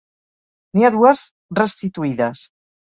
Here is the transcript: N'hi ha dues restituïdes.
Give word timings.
N'hi 0.79 0.87
ha 0.87 0.91
dues 0.97 1.21
restituïdes. 1.63 2.49